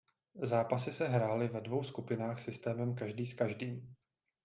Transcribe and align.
Zápasy 0.43 0.93
se 0.93 1.07
hrály 1.07 1.47
ve 1.47 1.61
dvou 1.61 1.83
skupinách 1.83 2.41
systémem 2.41 2.95
každý 2.95 3.27
s 3.27 3.33
každým. 3.33 3.95